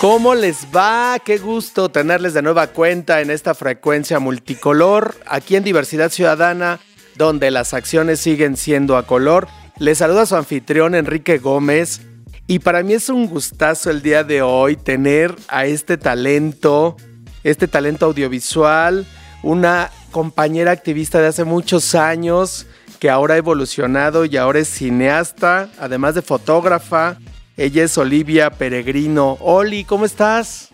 [0.00, 1.18] ¿Cómo les va?
[1.22, 6.80] Qué gusto tenerles de nueva cuenta en esta frecuencia multicolor, aquí en Diversidad Ciudadana,
[7.16, 9.46] donde las acciones siguen siendo a color.
[9.76, 12.00] Les saluda su anfitrión Enrique Gómez
[12.46, 16.96] y para mí es un gustazo el día de hoy tener a este talento,
[17.44, 19.06] este talento audiovisual,
[19.42, 22.66] una compañera activista de hace muchos años
[23.00, 27.18] que ahora ha evolucionado y ahora es cineasta, además de fotógrafa
[27.56, 29.36] ella es Olivia Peregrino.
[29.40, 30.70] Oli, ¿cómo estás?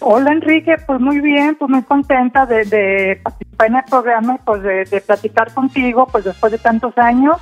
[0.00, 5.02] Hola Enrique, pues muy bien, pues muy contenta de, participar en el programa, pues de,
[5.06, 7.36] platicar contigo, pues después de tantos años.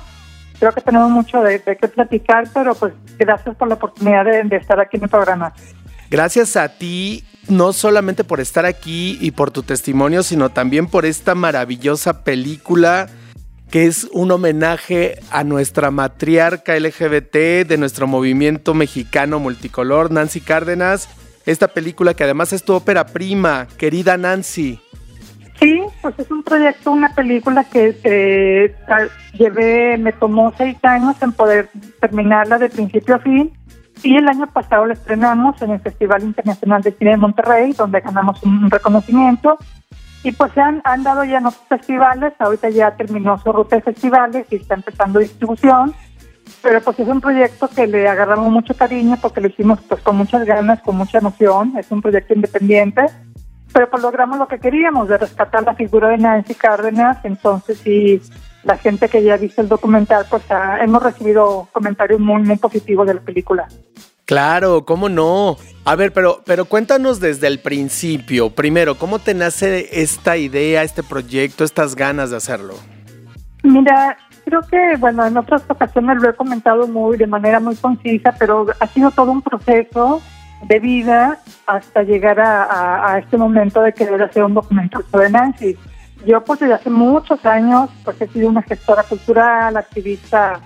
[0.59, 4.79] Creo que tenemos mucho de, qué platicar, pero pues gracias por la oportunidad de estar
[4.79, 5.53] aquí en el programa.
[6.09, 11.05] Gracias a ti, no solamente por estar aquí y por tu testimonio, sino también por
[11.05, 13.07] esta maravillosa película
[13.71, 21.09] que es un homenaje a nuestra matriarca LGBT de nuestro movimiento mexicano multicolor, Nancy Cárdenas.
[21.45, 24.79] Esta película que además es tu ópera prima, querida Nancy.
[25.59, 28.75] Sí, pues es un proyecto, una película que eh,
[29.33, 33.51] llevé, me tomó seis años en poder terminarla de principio a fin.
[34.01, 37.99] Y el año pasado la estrenamos en el Festival Internacional de Cine de Monterrey, donde
[37.99, 39.57] ganamos un reconocimiento.
[40.23, 43.77] Y pues se han, han dado ya en otros festivales, ahorita ya terminó su ruta
[43.77, 45.93] de festivales y está empezando distribución,
[46.61, 50.17] pero pues es un proyecto que le agarramos mucho cariño porque lo hicimos pues con
[50.17, 53.05] muchas ganas, con mucha emoción, es un proyecto independiente,
[53.71, 58.21] pero pues logramos lo que queríamos, de rescatar la figura de Nancy Cárdenas, entonces sí,
[58.63, 60.43] la gente que ya ha visto el documental, pues
[60.81, 63.67] hemos recibido comentarios muy, muy positivos de la película.
[64.29, 65.57] Claro, ¿cómo no?
[65.85, 68.51] A ver, pero, pero cuéntanos desde el principio.
[68.51, 72.75] Primero, ¿cómo te nace esta idea, este proyecto, estas ganas de hacerlo?
[73.63, 78.35] Mira, creo que, bueno, en otras ocasiones lo he comentado muy de manera muy concisa,
[78.37, 80.21] pero ha sido todo un proceso
[80.67, 85.75] de vida hasta llegar a, este momento de querer hacer un documental sobre Nancy.
[86.27, 90.59] Yo, pues, desde hace muchos años, pues, he sido una gestora cultural, activista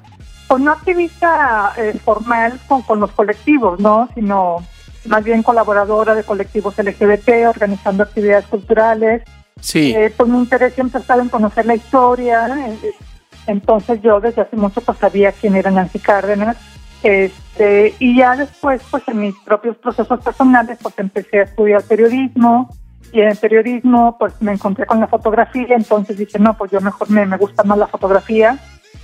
[0.47, 4.09] pues no activista eh, formal con, los colectivos, ¿no?
[4.13, 4.63] Sino
[5.05, 9.23] más bien colaboradora de colectivos LGBT, organizando actividades culturales.
[9.59, 9.93] Sí.
[9.95, 12.47] Eh, pues mi interés siempre ha estado en conocer la historia.
[12.67, 12.91] Eh,
[13.47, 16.57] entonces yo desde hace mucho pues sabía quién era Nancy Cárdenas.
[17.03, 22.69] Este, y ya después, pues en mis propios procesos personales, pues empecé a estudiar periodismo.
[23.11, 25.75] Y en el periodismo, pues me encontré con la fotografía.
[25.75, 28.59] Entonces dije, no, pues yo mejor me, me gusta más la fotografía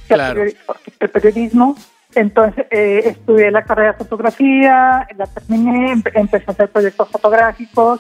[0.07, 0.43] claro.
[0.43, 1.75] el periodismo.
[2.15, 7.99] Entonces eh, estudié la carrera de fotografía, la terminé, empecé a hacer proyectos fotográficos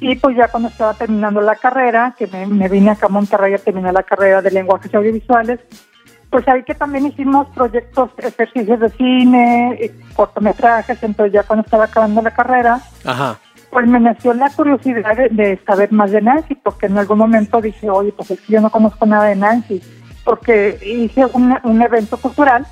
[0.00, 3.58] y pues ya cuando estaba terminando la carrera, que me, vine acá a Monterrey a
[3.58, 5.60] terminar la carrera de lenguajes audiovisuales,
[6.30, 11.84] pues ahí que también hicimos proyectos, ejercicios de cine, eh, cortometrajes, entonces ya cuando estaba
[11.84, 12.80] acabando la carrera,
[13.70, 17.88] pues me nació la curiosidad de, saber más de Nancy, porque en algún momento dije,
[17.88, 19.80] oye, pues es que yo no conozco nada de Nancy
[20.24, 22.66] porque hice un, evento cultural,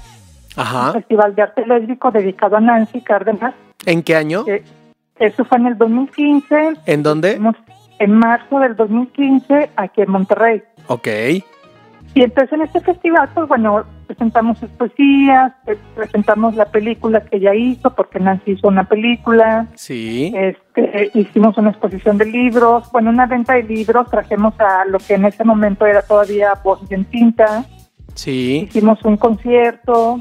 [0.57, 3.55] un festival de arte lésbico dedicado a Nancy Cárdenas.
[3.87, 4.45] ¿En qué año?
[5.19, 6.73] eso fue en el 2015.
[6.87, 7.41] ¿En dónde?
[7.99, 10.63] En marzo del 2015, aquí en Monterrey.
[10.89, 11.09] Ok.
[12.15, 15.53] Y entonces en este festival, pues bueno, presentamos sus poesías,
[15.95, 19.69] presentamos la película que ella hizo, porque Nancy hizo una película.
[19.75, 20.33] Sí.
[20.37, 25.15] Este, hicimos una exposición de libros, bueno, una venta de libros, trajimos a lo que
[25.15, 27.65] en ese momento era todavía voz en tinta.
[28.15, 28.69] Sí.
[28.69, 30.21] Hicimos un concierto.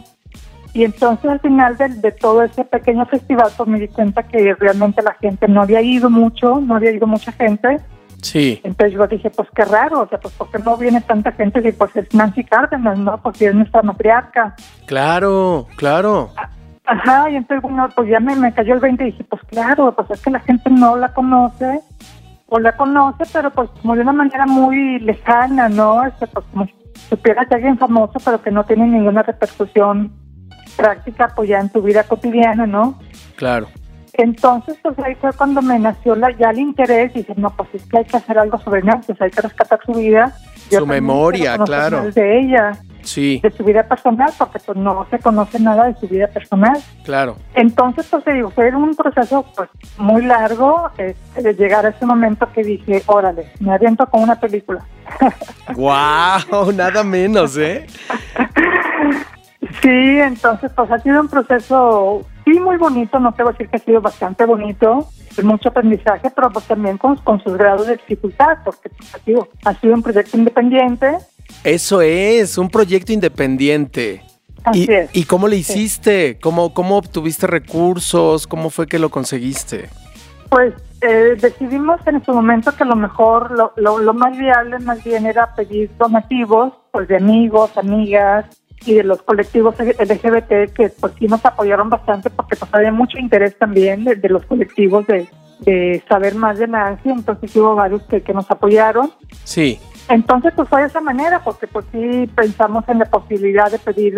[0.73, 4.55] Y entonces al final de, de, todo ese pequeño festival, pues me di cuenta que
[4.55, 7.79] realmente la gente no había ido mucho, no había ido mucha gente.
[8.21, 8.61] Sí.
[8.63, 11.71] Entonces yo dije, pues qué raro, o sea, pues porque no viene tanta gente y
[11.71, 13.21] pues es Nancy Cárdenas, ¿no?
[13.21, 14.55] Porque es nuestra matriarca.
[14.85, 16.29] Claro, claro.
[16.85, 19.93] Ajá, y entonces bueno, pues ya me, me cayó el 20 y dije, pues claro,
[19.95, 21.81] pues es que la gente no la conoce,
[22.53, 26.05] o la conoce, pero pues como de una manera muy lejana, ¿no?
[26.05, 26.73] Este, pues como si
[27.09, 30.11] supiera que alguien famoso, pero que no tiene ninguna repercusión
[30.75, 32.99] práctica, pues ya en tu vida cotidiana, ¿no?
[33.37, 33.69] Claro.
[34.13, 37.69] Entonces, pues ahí fue cuando me nació la, ya el interés y dije, no, pues
[37.73, 40.35] es que hay que hacer algo sobre Nancy, hay que rescatar su vida.
[40.69, 42.11] su memoria, claro.
[42.11, 42.71] De ella.
[43.03, 46.77] Sí, de su vida personal, porque pues no se conoce nada de su vida personal.
[47.03, 47.35] claro.
[47.55, 52.05] Entonces, pues te digo, fue un proceso pues muy largo este, de llegar a ese
[52.05, 54.85] momento que dije, órale, me aviento con una película.
[55.75, 56.71] ¡Guau!
[56.75, 57.87] Nada menos, ¿eh?
[59.81, 63.69] Sí, entonces pues ha sido un proceso, sí, muy bonito, no te voy a decir
[63.69, 65.07] que ha sido bastante bonito,
[65.43, 69.47] mucho aprendizaje, pero pues también con, con sus grados de dificultad, porque pues, ha, sido,
[69.65, 71.17] ha sido un proyecto independiente.
[71.63, 74.23] Eso es, un proyecto independiente.
[74.63, 75.09] Así ¿Y, es.
[75.13, 75.61] ¿y cómo le Sí.
[75.73, 76.37] hiciste?
[76.39, 78.45] ¿Cómo, ¿Cómo obtuviste recursos?
[78.45, 79.89] ¿Cómo fue que lo conseguiste?
[80.49, 85.03] Pues eh, decidimos en su momento que lo mejor, lo, lo, lo más viable más
[85.03, 88.45] bien era pedir donativos, pues de amigos, amigas
[88.85, 93.17] y de los colectivos LGBT que pues sí nos apoyaron bastante porque pues había mucho
[93.17, 95.27] interés también de, de los colectivos de,
[95.59, 99.11] de saber más de Nancy, entonces hubo varios que, que nos apoyaron.
[99.43, 99.79] Sí,
[100.09, 104.15] Entonces, pues fue de esa manera, porque pues sí pensamos en la posibilidad de pedir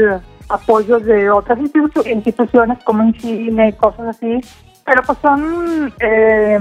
[0.49, 4.39] apoyos de otras institu- instituciones como en cine y cosas así,
[4.85, 6.59] pero pues son eh,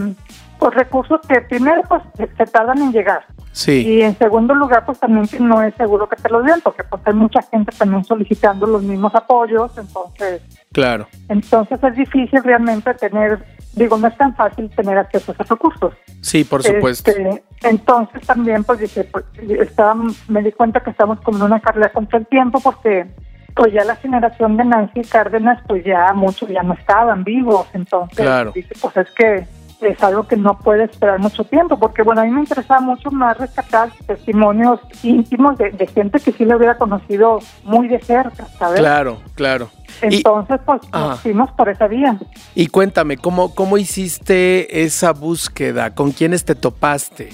[0.63, 5.01] pues recursos que primero pues se, tardan en llegar sí, y en segundo lugar pues
[5.01, 8.05] también que no es seguro que te los den, porque pues hay mucha gente también
[8.05, 11.09] solicitando los mismos apoyos, entonces claro.
[11.29, 13.45] entonces es difícil realmente tener,
[13.75, 15.95] digo, no es tan fácil tener acceso a esos recursos.
[16.21, 17.11] Sí, por supuesto.
[17.11, 19.25] Este, entonces también pues dije, pues
[19.59, 19.97] estaba,
[20.29, 23.09] me di cuenta que estamos como en una carrera contra el tiempo porque
[23.57, 28.17] pues ya la generación de Nancy Cárdenas pues ya muchos ya no estaban vivos, entonces
[28.17, 28.53] Claro.
[28.55, 32.25] dije pues es que es algo que no puede esperar mucho tiempo, porque bueno, a
[32.25, 36.79] mí me interesaba mucho más rescatar testimonios íntimos de, de gente que sí le hubiera
[36.79, 38.81] conocido muy de cerca, ¿sabes?
[38.81, 39.69] Claro, claro.
[40.03, 41.09] Y, Entonces pues Ajá.
[41.09, 42.19] nos fuimos por esa vía.
[42.55, 45.95] y cuéntame, ¿cómo, ¿cómo hiciste esa búsqueda?
[45.95, 47.31] ¿Con quiénes te topaste?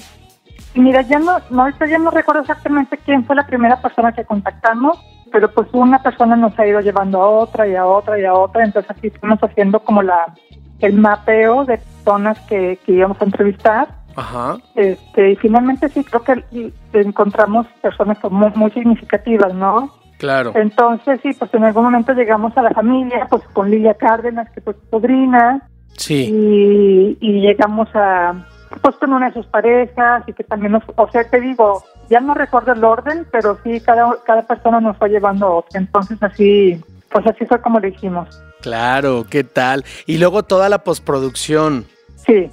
[0.75, 4.99] Mira, ya no, no, ya no recuerdo exactamente quién fue la primera persona que contactamos,
[5.31, 8.33] pero pues una persona nos ha ido llevando a otra y a otra y a
[8.33, 10.33] otra, entonces así fuimos haciendo como la
[10.79, 13.87] el mapeo de personas que, que íbamos a entrevistar.
[14.15, 19.93] Ajá, Este, y finalmente sí creo que encontramos personas como muy significativas, ¿no?
[20.17, 20.51] claro.
[20.55, 24.61] Entonces sí, pues en algún momento llegamos a la familia, pues con Lilia Cárdenas, que
[24.61, 25.67] pues es sobrina,
[25.97, 28.45] Sí, y, y llegamos a
[28.81, 32.19] pues con una de sus parejas y que también nos, o sea, te digo, ya
[32.19, 36.17] no recuerdo el orden, pero sí cada cada persona nos fue llevando a otra, entonces
[36.21, 38.27] así, pues así fue como lo hicimos.
[38.61, 39.85] claro, ¿qué tal?
[40.05, 41.85] Y luego toda la postproducción.
[42.27, 42.51] Sí.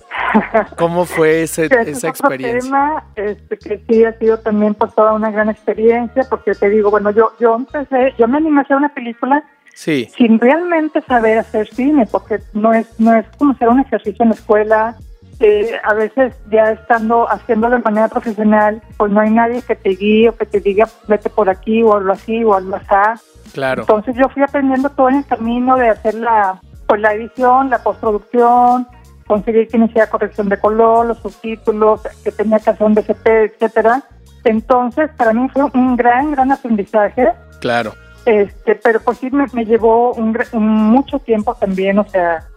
[0.78, 2.60] ¿Cómo fue ese- ese esa experiencia?
[2.70, 6.90] tema, este, que sí ha sido también pues toda una gran experiencia, porque te digo,
[6.90, 9.42] bueno, yo yo empecé, yo me animé a hacer una película
[9.74, 14.22] Sí, sin realmente saber hacer cine, porque no es no es como hacer un ejercicio
[14.22, 14.96] en la escuela.
[15.38, 19.90] Eh, a veces ya estando haciéndolo de manera profesional, pues no hay nadie que te
[19.90, 23.22] guíe o que te diga vete por aquí o algo así o algo así.
[23.52, 23.82] claro.
[23.82, 27.82] Entonces yo fui aprendiendo todo en el camino de hacer la, pues la edición, la
[27.82, 28.86] postproducción,
[29.26, 34.02] conseguir que iniciara corrección de color, los subtítulos, que tenía que hacer un DCP, etcétera.
[34.44, 37.28] Entonces para mí fue un gran, gran aprendizaje.
[37.60, 37.92] Claro.
[38.24, 42.48] Este, pero pues sí me, me llevó un, un mucho tiempo también, o sea,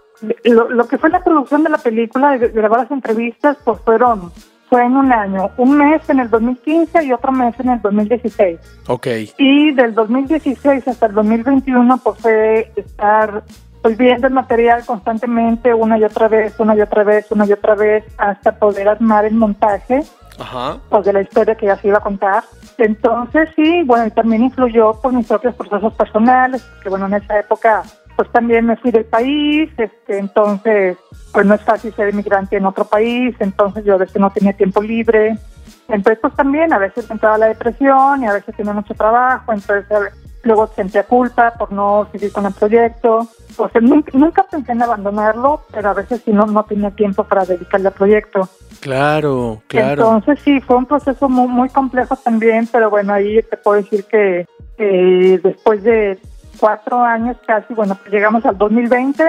[0.44, 4.32] lo, lo que fue la producción de la película, de, grabar las entrevistas, pues fueron,
[4.70, 8.60] fue en un año, un mes en el 2015 y otro mes en el 2016.
[8.88, 9.08] Ok,
[9.38, 13.44] Y del 2016 hasta el 2021, pues fue estar
[13.82, 17.54] pues, viendo el material constantemente, una y otra vez, una y otra vez, una y
[17.54, 20.04] otra vez, hasta poder armar el montaje
[20.40, 22.44] ajá, pues, de la historia que ya se iba a contar.
[22.78, 27.40] Entonces, sí, bueno, y también influyó por mis propios procesos personales, que bueno, en esa
[27.40, 27.84] época,
[28.20, 30.98] pues también me fui del país, este, entonces,
[31.32, 34.52] pues no es fácil ser inmigrante en otro país, entonces yo a veces no tenía
[34.52, 35.38] tiempo libre.
[35.88, 39.86] Entonces, pues también a veces entraba la depresión y a veces tenía mucho trabajo, entonces
[40.44, 43.30] luego sentía culpa por no seguir con el proyecto.
[43.56, 47.24] O sea, nunca, nunca pensé en abandonarlo, pero a veces sí no, no tenía tiempo
[47.24, 48.50] para dedicarle al proyecto.
[48.82, 49.92] claro, claro.
[50.18, 54.04] Entonces sí, fue un proceso muy, muy complejo también, pero bueno, ahí te puedo decir
[54.12, 54.46] que
[54.78, 56.20] eh, después de
[56.58, 59.24] cuatro años casi, bueno, pues llegamos al 2020.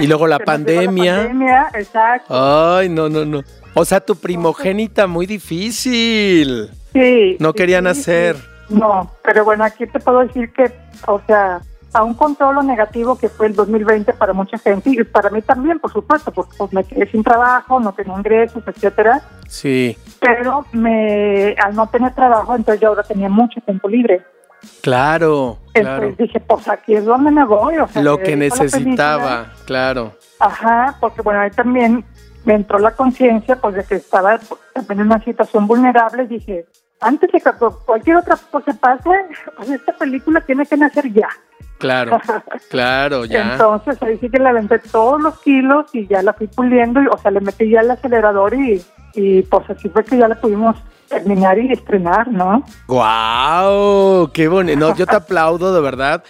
[0.00, 1.16] Y luego la pandemia.
[1.16, 2.34] La pandemia, exacto.
[2.76, 3.42] Ay, no, no, no.
[3.74, 6.70] O sea, tu primogénita muy difícil.
[6.92, 7.36] Sí.
[7.40, 8.36] No sí, quería sí, nacer.
[8.36, 8.74] sí.
[8.74, 10.72] No, pero bueno, aquí te puedo decir que,
[11.06, 11.60] o sea,
[11.94, 15.42] aún con todo lo negativo que fue el 2020 para mucha gente y para mí
[15.42, 19.22] también, por supuesto, porque pues, me quedé sin trabajo, no tenía ingresos, etcétera.
[19.48, 24.22] Sí, Pero me, al no tener trabajo, entonces yo ahora tenía mucho tiempo libre.
[24.80, 26.04] Claro, claro.
[26.04, 27.78] Entonces dije, pues aquí es donde me voy.
[27.78, 30.12] O sea, Lo que necesitaba, claro.
[30.38, 32.04] Ajá, porque bueno, ahí también
[32.44, 34.38] me entró la conciencia, pues de que estaba
[34.72, 36.26] también en una situación vulnerable.
[36.26, 36.66] Dije,
[37.00, 37.50] antes de que
[37.86, 39.10] cualquier otra cosa pase,
[39.56, 41.28] pues esta película tiene que nacer ya.
[41.78, 42.18] Claro,
[42.70, 43.52] claro, ya.
[43.52, 47.06] Entonces ahí sí que le aventé todos los kilos y ya la fui puliendo, y,
[47.06, 48.82] o sea, le metí ya el acelerador y,
[49.14, 50.76] y pues así fue que ya la pudimos
[51.08, 52.64] terminar y estrenar, ¿no?
[52.86, 54.30] ¡Guau!
[54.32, 54.78] ¡Qué bonito!
[54.78, 56.24] No, yo te aplaudo de verdad,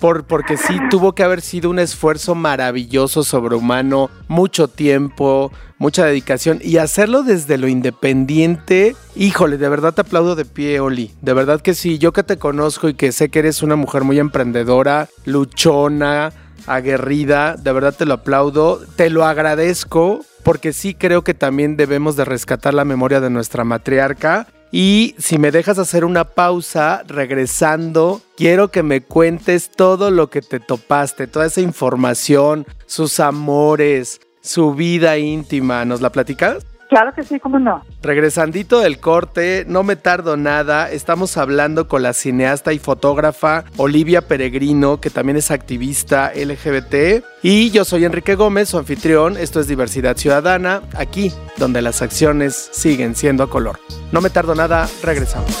[0.00, 6.58] por, porque sí tuvo que haber sido un esfuerzo maravilloso sobrehumano, mucho tiempo, mucha dedicación
[6.62, 8.96] y hacerlo desde lo independiente.
[9.16, 11.12] Híjole, de verdad te aplaudo de pie, Oli.
[11.22, 14.04] De verdad que sí, yo que te conozco y que sé que eres una mujer
[14.04, 16.32] muy emprendedora, luchona,
[16.66, 22.16] aguerrida, de verdad te lo aplaudo, te lo agradezco porque sí creo que también debemos
[22.16, 24.46] de rescatar la memoria de nuestra matriarca.
[24.70, 30.42] Y si me dejas hacer una pausa, regresando, quiero que me cuentes todo lo que
[30.42, 35.84] te topaste, toda esa información, sus amores, su vida íntima.
[35.84, 36.64] ¿Nos la platicas?
[36.88, 37.82] Claro que sí, cómo no.
[38.02, 44.22] Regresandito del corte, no me tardo nada, estamos hablando con la cineasta y fotógrafa Olivia
[44.22, 47.24] Peregrino, que también es activista LGBT.
[47.42, 52.70] Y yo soy Enrique Gómez, su anfitrión, esto es Diversidad Ciudadana, aquí donde las acciones
[52.72, 53.78] siguen siendo a color.
[54.10, 55.54] No me tardo nada, regresamos.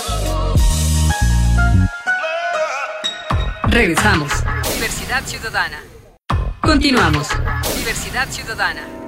[3.64, 4.32] Regresamos.
[4.74, 5.78] Diversidad Ciudadana.
[6.62, 7.28] Continuamos.
[7.76, 9.07] Diversidad Ciudadana.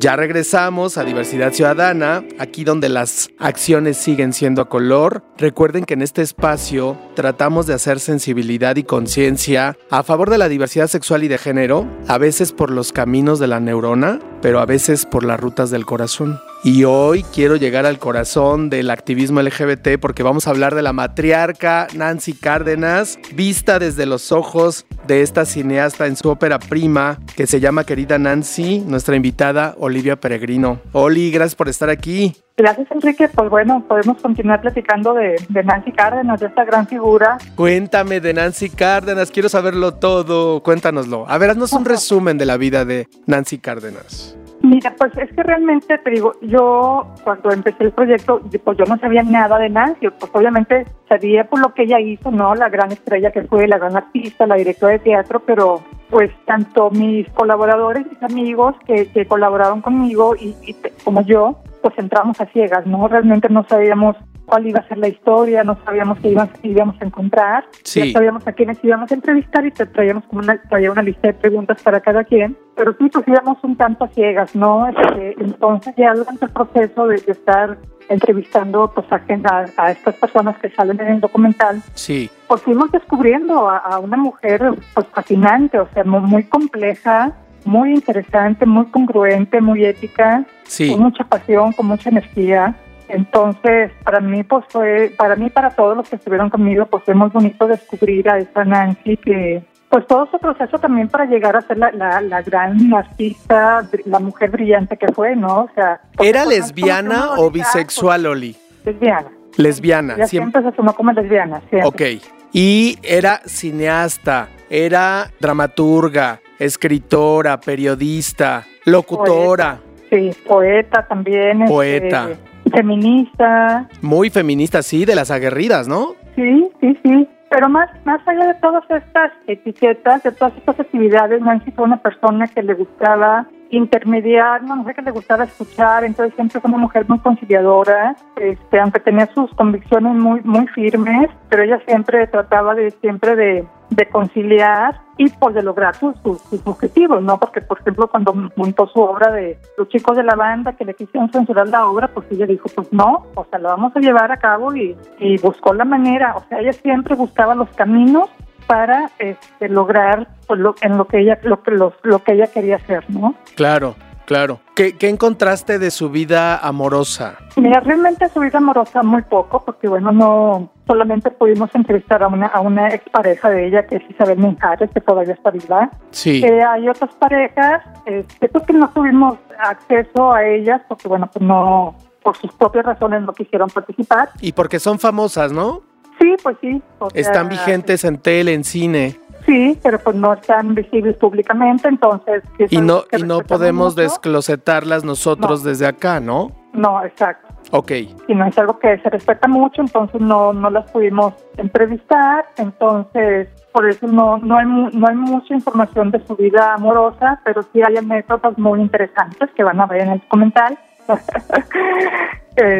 [0.00, 5.24] Ya regresamos a Diversidad Ciudadana, aquí donde las acciones siguen siendo a color.
[5.36, 10.48] Recuerden que en este espacio tratamos de hacer sensibilidad y conciencia a favor de la
[10.48, 14.66] diversidad sexual y de género, a veces por los caminos de la neurona, pero a
[14.66, 16.40] veces por las rutas del corazón.
[16.64, 20.92] Y hoy quiero llegar al corazón del activismo LGBT porque vamos a hablar de la
[20.92, 27.46] matriarca Nancy Cárdenas, vista desde los ojos de esta cineasta en su ópera prima que
[27.46, 30.80] se llama Querida Nancy, nuestra invitada Olivia Peregrino.
[30.92, 32.34] Oli, gracias por estar aquí.
[32.58, 33.28] Gracias, Enrique.
[33.28, 37.38] Pues bueno, podemos continuar platicando de, de, Nancy Cárdenas, de esta gran figura.
[37.54, 40.60] Cuéntame de Nancy Cárdenas, quiero saberlo todo.
[40.64, 41.24] Cuéntanoslo.
[41.28, 44.36] A ver, haznos un resumen de la vida de Nancy Cárdenas.
[44.60, 48.98] Mira, pues es que realmente te digo, yo cuando empecé el proyecto, pues yo no
[48.98, 52.56] sabía nada de Nancy, pues obviamente sabía por lo que ella hizo, ¿no?
[52.56, 56.90] La gran estrella que fue, la gran artista, la directora de teatro, pero pues tanto
[56.90, 60.74] mis colaboradores, mis amigos que, que colaboraron conmigo y, y
[61.04, 63.08] como yo, pues entramos a ciegas, ¿no?
[63.08, 64.16] Realmente no sabíamos
[64.48, 68.06] cuál iba a ser la historia, no sabíamos qué íbamos, íbamos a encontrar, sí.
[68.06, 71.28] ya sabíamos a quiénes íbamos a entrevistar y te traíamos como una, traía una lista
[71.28, 74.88] de preguntas para cada quien, pero sí, pues íbamos un tanto a ciegas, ¿no?
[74.88, 80.56] Este, entonces ya durante el proceso de, de estar entrevistando pues, a, a, estas personas
[80.58, 82.30] que salen en el documental, sí.
[82.46, 84.62] pues fuimos descubriendo a, a una mujer
[84.94, 87.34] pues fascinante, o sea, muy, muy compleja,
[87.68, 90.90] muy interesante, muy congruente, muy ética, sí.
[90.90, 92.74] con mucha pasión, con mucha energía.
[93.08, 97.14] Entonces, para mí, pues fue, para mí, para todos los que estuvieron conmigo, pues fue
[97.14, 101.60] muy bonito descubrir a esa Nancy que, pues todo su proceso también para llegar a
[101.62, 105.64] ser la, la, la gran artista, la mujer brillante que fue, ¿no?
[105.64, 108.56] O sea, ¿era lesbiana o bisexual, Oli?
[108.84, 109.28] Lesbiana.
[109.56, 110.14] Lesbiana.
[110.14, 112.16] Siempre, siempre se sumó como lesbiana, siempre.
[112.16, 112.22] Ok.
[112.52, 119.78] Y era cineasta, era dramaturga, escritora, periodista, locutora.
[119.78, 119.88] Poeta.
[120.10, 121.64] Sí, poeta también.
[121.66, 122.30] Poeta.
[122.30, 123.88] Este, feminista.
[124.02, 126.14] Muy feminista, sí, de las aguerridas, ¿no?
[126.34, 127.28] Sí, sí, sí.
[127.50, 131.96] Pero más, más allá de todas estas etiquetas, de todas estas actividades, Nancy fue una
[131.96, 136.78] persona que le gustaba intermediar, una mujer que le gustaba escuchar, entonces siempre fue una
[136.78, 142.74] mujer muy conciliadora, este, aunque tenía sus convicciones muy, muy firmes, pero ella siempre trataba
[142.74, 147.38] de, siempre de, de conciliar y pues de lograr sus, sus, objetivos, ¿no?
[147.38, 150.94] Porque, por ejemplo, cuando montó su obra de los chicos de la banda que le
[150.94, 154.30] quisieron censurar la obra, pues ella dijo, pues no, o sea, la vamos a llevar
[154.30, 154.96] a cabo y,
[155.42, 158.28] buscó la manera, o sea, ella siempre buscaba los caminos
[158.66, 162.76] para este, lograr pues, lo, en lo que ella lo lo, lo que ella quería
[162.76, 163.34] hacer, ¿no?
[163.56, 163.94] Claro,
[164.28, 164.60] claro.
[164.76, 167.38] ¿Qué, ¿Qué, encontraste de su vida amorosa?
[167.56, 172.46] Mira, realmente su vida amorosa muy poco, porque bueno, no solamente pudimos entrevistar a una
[172.46, 175.90] a una expareja de ella que es Isabel Minjares, que todavía está viva.
[176.10, 176.44] Sí.
[176.44, 181.96] Eh, hay otras parejas, pues que no tuvimos acceso a ellas, porque bueno, pues no
[182.22, 184.30] por sus propias razones no quisieron participar.
[184.42, 185.80] Y porque son famosas, ¿no?
[186.20, 186.82] Sí, pues sí.
[186.98, 189.18] O sea, están vigentes en tele, en cine.
[189.48, 192.42] Sí, pero pues no están visibles públicamente, entonces...
[192.68, 194.02] Y no, y no podemos mucho.
[194.02, 195.70] desclosetarlas nosotros no.
[195.70, 196.52] desde acá, ¿no?
[196.74, 197.48] No, exacto.
[197.70, 197.92] Ok.
[198.28, 203.48] Y no es algo que se respeta mucho, entonces no, no las pudimos entrevistar, entonces
[203.72, 207.80] por eso no, no, hay, no hay mucha información de su vida amorosa, pero sí
[207.82, 210.78] hay anécdotas muy interesantes que van a ver en el documental.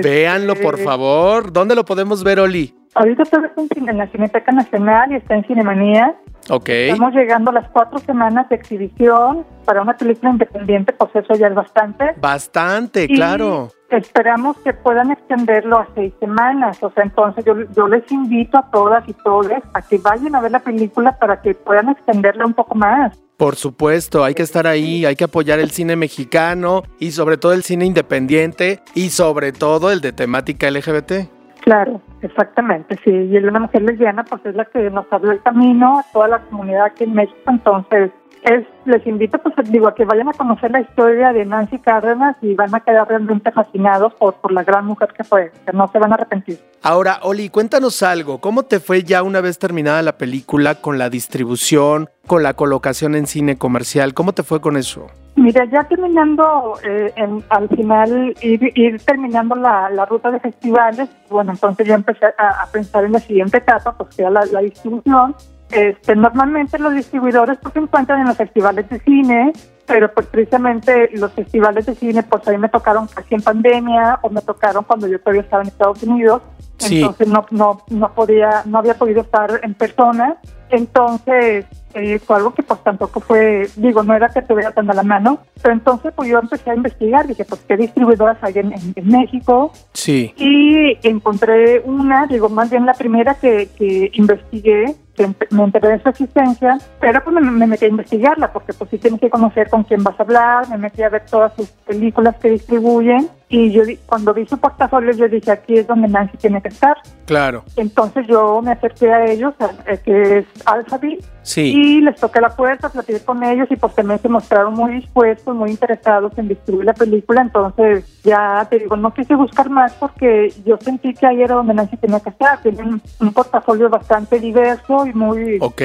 [0.02, 1.50] Véanlo, por Este, favor.
[1.50, 2.74] ¿Dónde lo podemos ver, Oli?
[2.98, 3.40] Ahorita está
[3.76, 6.16] en la Cineteca Nacional y está en Cinemanía.
[6.50, 6.68] Ok.
[6.68, 11.46] Estamos llegando a las cuatro semanas de exhibición para una película independiente, pues eso ya
[11.46, 12.14] es bastante.
[12.20, 13.70] Bastante, Y claro.
[13.90, 16.82] Esperamos que puedan extenderlo a seis semanas.
[16.82, 20.40] O sea, entonces yo, yo les invito a todas y todos a que vayan a
[20.40, 23.16] ver la película para que puedan extenderla un poco más.
[23.36, 27.52] Por supuesto, hay que estar ahí, hay que apoyar el cine mexicano y sobre todo
[27.52, 31.28] el cine independiente y sobre todo el de temática LGBT.
[31.60, 33.10] Claro, exactamente, sí.
[33.10, 36.38] Y una mujer lesbiana, pues es la que nos abrió el camino a toda la
[36.40, 37.38] comunidad aquí en México.
[37.46, 38.10] Entonces,
[38.42, 42.36] es, les invito, pues digo, a que vayan a conocer la historia de Nancy Cárdenas
[42.40, 45.98] y van a quedar realmente fascinados por la gran mujer que fue, que no se
[45.98, 46.58] van a arrepentir.
[46.82, 48.40] Ahora, Oli, cuéntanos algo.
[48.40, 53.14] ¿Cómo te fue ya una vez terminada la película con la distribución, con la colocación
[53.14, 54.14] en cine comercial?
[54.14, 55.08] ¿Cómo te fue con eso?
[55.38, 61.08] Mira, ya terminando, eh, en- al final, ir, ir terminando la, la ruta de festivales,
[61.30, 64.44] bueno, entonces yo empecé a, a pensar en la siguiente etapa, pues que era la,
[64.46, 65.34] la distribución.
[65.70, 69.52] Este, normalmente los distribuidores pues, se encuentran en los festivales de cine,
[69.86, 74.18] pero pues precisamente los festivales de cine, pues a mí me tocaron casi en pandemia
[74.22, 76.42] o me tocaron cuando yo todavía estaba en Estados Unidos,
[76.78, 77.00] Sí.
[77.00, 80.36] entonces no, no, no podía, no había podido estar en persona,
[80.70, 84.94] entonces eh, fue algo que pues tampoco fue, digo, no era que tuviera tan a
[84.94, 88.72] la mano, pero entonces pues yo empecé a investigar, dije pues qué distribuidoras hay en,
[88.72, 90.32] en- en México Sí.
[90.36, 96.02] y encontré una, digo más bien la primera que, que investigué, que me enteré de
[96.02, 99.68] su existencia, pero pues me, me metí a investigarla porque pues sí tienes que conocer
[99.68, 103.72] con quién vas a hablar, me metí a ver todas sus películas que distribuyen y
[103.72, 106.96] yo cuando vi su portafolio yo dije aquí es donde Nancy tiene que estar.
[107.24, 107.64] Claro.
[107.76, 111.72] Entonces yo me acerqué a ellos, a- que es Alphabet, Sí.
[111.74, 115.54] y les toqué la puerta, platiqué con ellos y pues también se mostraron muy dispuestos,
[115.54, 117.40] muy interesados en distribuir la película.
[117.40, 121.72] Entonces ya te digo, no quise buscar más porque yo sentí que ahí era donde
[121.74, 122.60] Nancy tenía que estar.
[122.60, 125.82] Tienen un portafolio bastante diverso y muy, Ok.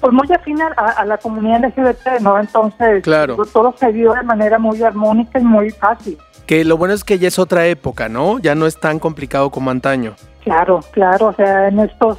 [0.00, 2.38] pues muy afín a, a la comunidad LGBT, ¿no?
[2.40, 3.36] Entonces Claro.
[3.52, 6.18] todo se dio de manera muy armónica y muy fácil.
[6.46, 8.38] Que lo bueno es que ya es otra época, ¿no?
[8.38, 10.14] Ya no es tan complicado como antaño.
[10.42, 12.18] Claro, claro, o sea, en estos,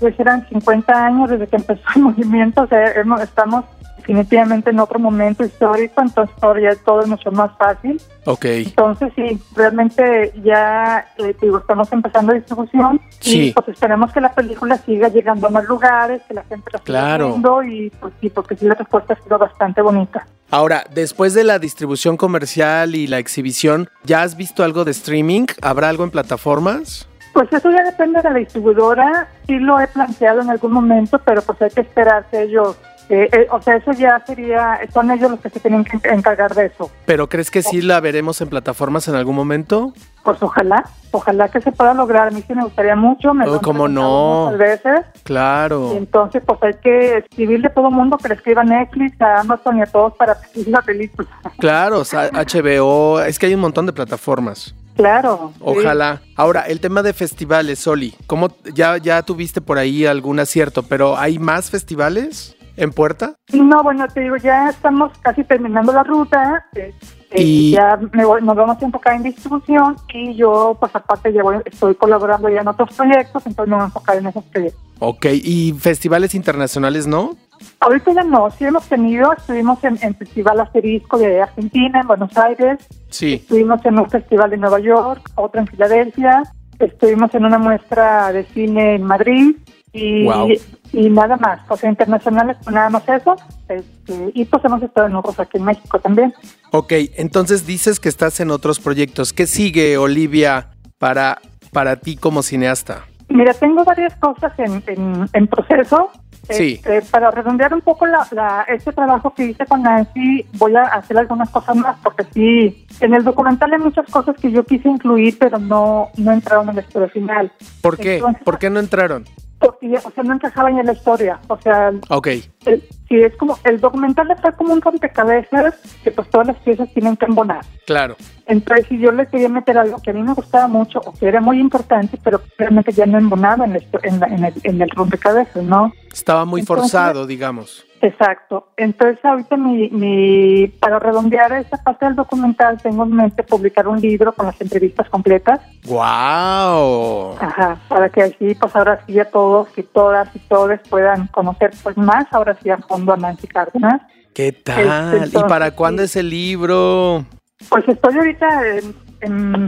[0.00, 3.64] que serán 50 años desde que empezó el movimiento, o sea, estamos
[4.06, 8.00] definitivamente en otro momento histórico, entonces ahora ya todo es mucho más fácil.
[8.24, 8.44] Ok.
[8.44, 13.48] Entonces sí, realmente ya, eh, digo, estamos empezando distribución Sí.
[13.48, 16.78] y pues esperemos que la película siga llegando a más lugares, que la gente la
[16.78, 17.28] siga Claro.
[17.30, 20.26] viendo y pues sí, porque sí la respuesta ha sido bastante bonita.
[20.50, 25.46] Ahora, después de la distribución comercial y la exhibición, ¿ya has visto algo de streaming?
[25.60, 27.08] ¿Habrá algo en plataformas?
[27.32, 31.42] Pues eso ya depende de la distribuidora, sí lo he planteado en algún momento, pero
[31.42, 32.76] pues hay que esperar que ellos,
[33.08, 36.54] eh, eh, o sea, eso ya sería, son ellos los que se tienen que encargar
[36.54, 36.90] de eso.
[37.04, 39.92] ¿Pero crees que sí la veremos en plataformas en algún momento?
[40.24, 43.60] Pues ojalá, ojalá que se pueda lograr, a mí sí me gustaría mucho, me Oh,
[43.62, 44.46] cómo no.
[44.46, 45.92] muchas veces, y Claro.
[45.96, 49.38] entonces pues hay que escribirle a todo el mundo que le escriba a Netflix, a
[49.40, 51.28] Amazon y a todos para pedir la película.
[51.58, 54.74] Claro, o sea, HBO, es que hay un montón de plataformas.
[54.96, 55.52] Claro.
[55.56, 55.60] sí.
[55.62, 56.22] Ojalá.
[56.36, 61.16] Ahora, el tema de festivales, Soli, ¿cómo ya, ya tuviste por ahí algún acierto, pero
[61.18, 63.36] hay más festivales en puerta?
[63.52, 66.64] No, bueno, te digo, ya estamos casi terminando la ruta.
[66.74, 66.92] eh,
[67.30, 71.32] eh, Y- Ya me voy- nos vamos a enfocar en distribución y yo, pues aparte,
[71.32, 74.44] ya voy- estoy colaborando ya en otros proyectos, entonces me voy a enfocar en esos
[74.44, 74.80] proyectos.
[75.00, 77.36] Ok, ¿y festivales internacionales no?
[77.80, 82.36] Ahorita ya no, sí hemos tenido, estuvimos en, en Festival Asterisco de Argentina, en Buenos
[82.36, 82.78] Aires,
[83.10, 83.34] Sí.
[83.34, 86.42] estuvimos en un festival en Nueva York, otro en Filadelfia,
[86.78, 89.56] estuvimos en una muestra de cine en Madrid
[89.92, 90.48] y, Guau.
[90.92, 93.36] Y nada más, o sea, internacionales, pues nada más eso,
[93.68, 96.32] este, y pues hemos estado en otros aquí en México también.
[96.72, 99.32] Ok, entonces dices que estás en otros proyectos.
[99.32, 100.68] ¿Qué sigue, Olivia,
[100.98, 101.38] para,
[101.72, 103.04] para ti como cineasta?
[103.28, 106.10] Mira, tengo varias cosas en, en, en proceso.
[106.48, 106.74] Sí.
[106.74, 110.82] Este, para redondear un poco la, la, este trabajo que hice con Nancy, voy a
[110.82, 114.88] hacer algunas cosas más, porque sí, en el documental hay muchas cosas que yo quise
[114.88, 117.50] incluir, pero no, no entraron en la historia final.
[117.80, 118.18] ¿Por qué?
[118.18, 119.24] Entonces- ¿Por qué no entraron?
[119.58, 121.40] Porque, o sea, no encajaban en la historia.
[121.48, 122.26] O sea, Ok,
[122.66, 126.92] el- sí, es como, el documental fue como un rompecabezas que pues todas las piezas
[126.92, 127.64] tienen que embonar.
[127.86, 128.16] claro.
[128.48, 131.26] Entonces, si yo le quería meter algo que a mí me gustaba mucho o que
[131.26, 134.80] era muy importante, pero realmente ya no embonaba en, histo- en, la- en el, en
[134.82, 135.92] el rompecabezas, ¿no?
[136.12, 137.84] Estaba muy Entonces- forzado, digamos.
[138.02, 138.68] Exacto.
[138.76, 144.00] Entonces ahorita mi, mi, para redondear esta parte del documental tengo en mente publicar un
[144.00, 145.60] libro con las entrevistas completas.
[145.86, 147.36] ¡Wow!
[147.40, 151.70] Ajá, para que así pues ahora sí a todos y todas y todos puedan conocer
[151.82, 154.02] pues más ahora sí a fondo a Nancy Cárdenas.
[154.34, 155.14] ¿Qué tal?
[155.14, 157.24] Este, ¿Y para cuándo es el libro?
[157.70, 158.94] Pues estoy ahorita en,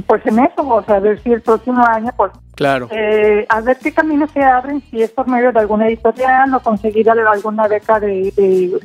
[0.07, 2.89] pues en eso, o sea, decir el próximo año, pues Claro.
[2.91, 6.59] Eh, a ver qué caminos se abren, si es por medio de alguna editorial o
[6.59, 8.33] conseguir alguna beca de,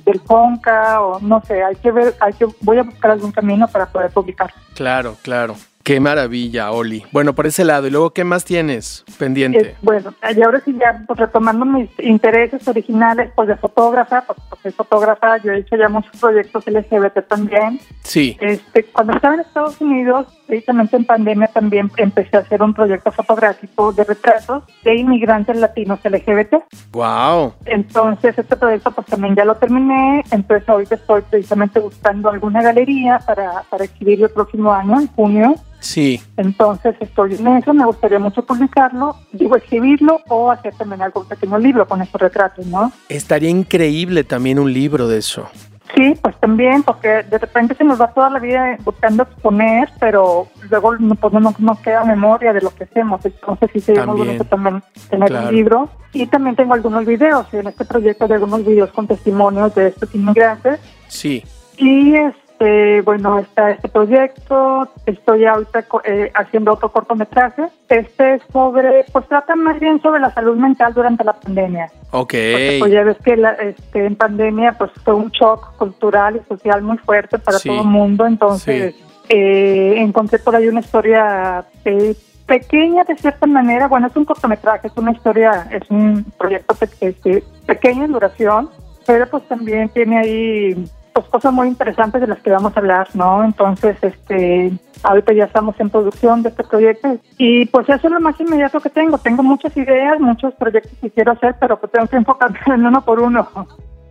[0.06, 3.67] del FONCA o no sé, hay que ver, hay que, voy a buscar algún camino
[3.67, 4.54] para poder publicar.
[4.76, 5.56] Claro, claro.
[5.84, 7.04] Qué maravilla, Oli.
[7.12, 7.88] Bueno, por ese lado.
[7.88, 9.60] ¿Y luego qué más tienes pendiente?
[9.60, 14.39] Eh, bueno, y ahora sí ya pues, retomando mis intereses originales pues de fotógrafa, pues,
[14.62, 17.82] soy fotógrafa, yo he hecho ya muchos proyectos LGBT también.
[18.02, 18.38] Sí.
[18.39, 23.12] Este, cuando estaba en Estados Unidos, precisamente en pandemia también empecé a hacer un proyecto
[23.12, 26.63] fotográfico de retratos de inmigrantes latinos LGBT.
[26.93, 27.56] Wow.
[27.65, 33.19] Entonces este proyecto pues también ya lo terminé, entonces ahorita estoy precisamente buscando alguna galería
[33.19, 35.56] para, para exhibirlo el próximo año, en junio.
[35.84, 36.22] Sí.
[36.38, 41.58] Entonces estoy en eso, me gustaría mucho publicarlo, digo escribirlo o hacer también algún pequeño
[41.60, 42.91] libro con estos retratos, ¿no?
[43.10, 45.50] Estaría increíble también un libro de eso.
[45.96, 50.48] Sí, pues también, porque de repente se nos va toda la vida buscando exponer, pero
[50.69, 53.24] luego pues, no nos queda memoria de lo que hacemos.
[53.24, 55.89] Entonces sí sería muy bonito también tener un libro.
[56.13, 60.15] Y también tengo algunos videos, en este proyecto de algunos videos con testimonios de estos
[60.15, 60.80] inmigrantes.
[61.10, 61.43] Sí.
[61.78, 67.63] Y es este, bueno, está este proyecto, estoy ahorita eh, haciendo otro cortometraje.
[67.89, 71.91] Este es sobre, pues trata más bien sobre la salud mental durante la pandemia.
[72.12, 72.34] Ok.
[72.80, 76.97] pues ya ves que este, en pandemia pues fue un shock cultural y social muy
[76.99, 78.95] fuerte para todo el mundo, entonces
[79.30, 84.88] eh, encontré por ahí una historia eh, pequeña de cierta manera, bueno, es un cortometraje,
[84.88, 88.69] es una historia, es un proyecto este, pequeño en duración,
[89.06, 93.08] pero pues también tiene ahí pues cosas muy interesantes de las que vamos a hablar,
[93.13, 93.43] ¿no?
[93.43, 94.71] Entonces, este,
[95.04, 98.80] ahorita ya estamos en producción de este proyecto y pues eso es lo más inmediato
[98.80, 99.17] que tengo.
[99.17, 103.06] Tengo muchas ideas, muchos proyectos que quiero hacer, pero pues tengo que enfocarme en uno
[103.06, 103.47] por uno.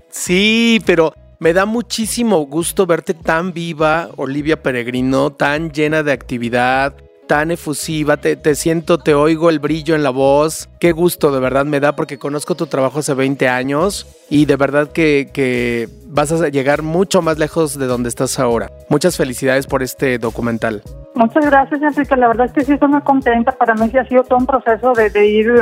[0.09, 6.95] Sí, pero me da muchísimo gusto verte tan viva, Olivia Peregrino, tan llena de actividad,
[7.27, 10.69] tan efusiva, te, te, siento, te oigo el brillo en la voz.
[10.79, 14.57] Qué gusto de verdad me da porque conozco tu trabajo hace 20 años y de
[14.57, 18.71] verdad que, que vas a llegar mucho más lejos de donde estás ahora.
[18.89, 20.83] Muchas felicidades por este documental.
[21.15, 22.17] Muchas gracias, Enrique.
[22.17, 23.53] La verdad es que sí estoy muy contenta.
[23.53, 25.53] Para mí sí ha sido todo un proceso de, ir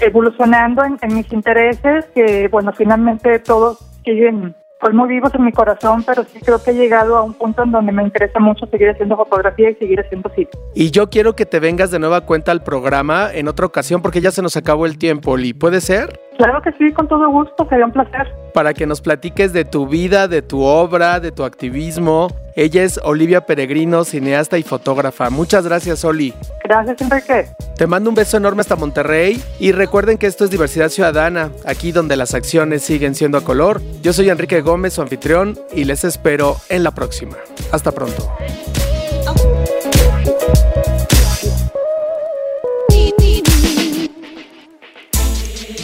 [0.00, 5.52] evolucionando en, en, mis intereses, que bueno, finalmente todos siguen pues muy vivos en mi
[5.52, 8.66] corazón, pero sí creo que he llegado a un punto en donde me interesa mucho
[8.66, 10.50] seguir haciendo fotografía y seguir haciendo cine.
[10.74, 14.20] Y yo quiero que te vengas de nueva cuenta al programa en otra ocasión porque
[14.20, 15.54] ya se nos acabó el tiempo, Lee.
[15.54, 16.18] ¿Puede ser?
[16.36, 18.41] Claro que sí, con todo gusto, sería un placer.
[18.52, 22.28] Para que nos platiques de tu vida, de tu obra, de tu activismo.
[22.54, 25.30] Ella es Olivia Peregrino, cineasta y fotógrafa.
[25.30, 26.34] Muchas gracias, Oli.
[26.64, 27.46] Gracias, Enrique.
[27.76, 31.92] Te mando un beso enorme hasta Monterrey y recuerden que esto es Diversidad Ciudadana, aquí
[31.92, 33.80] donde las acciones siguen siendo a color.
[34.02, 37.36] Yo soy Enrique Gómez, su anfitrión, y les espero en la próxima.
[37.72, 38.30] Hasta pronto.